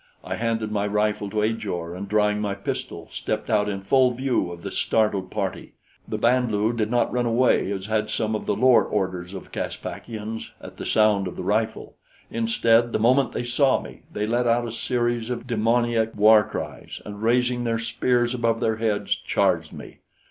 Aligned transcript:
I 0.23 0.33
handed 0.33 0.71
my 0.71 0.87
rifle 0.87 1.29
to 1.29 1.43
Ajor, 1.43 1.93
and 1.93 2.09
drawing 2.09 2.41
my 2.41 2.55
pistol, 2.55 3.07
stepped 3.11 3.51
out 3.51 3.69
in 3.69 3.81
full 3.81 4.09
view 4.15 4.51
of 4.51 4.63
the 4.63 4.71
startled 4.71 5.29
party. 5.29 5.73
The 6.07 6.17
Band 6.17 6.51
lu 6.51 6.73
did 6.73 6.89
not 6.89 7.11
run 7.13 7.27
away 7.27 7.71
as 7.71 7.85
had 7.85 8.09
some 8.09 8.35
of 8.35 8.47
the 8.47 8.55
lower 8.55 8.83
orders 8.83 9.35
of 9.35 9.51
Caspakians 9.51 10.53
at 10.59 10.77
the 10.77 10.87
sound 10.87 11.27
of 11.27 11.35
the 11.35 11.43
rifle. 11.43 11.93
Instead, 12.31 12.93
the 12.93 12.97
moment 12.99 13.33
they 13.33 13.45
saw 13.45 13.79
me, 13.79 14.01
they 14.11 14.25
let 14.25 14.47
out 14.47 14.67
a 14.67 14.71
series 14.71 15.29
of 15.29 15.45
demoniac 15.45 16.15
war 16.15 16.43
cries, 16.45 16.99
and 17.05 17.21
raising 17.21 17.63
their 17.63 17.77
spears 17.77 18.33
above 18.33 18.59
their 18.59 18.77
heads, 18.77 19.15
charged 19.15 19.71
me. 19.71 19.99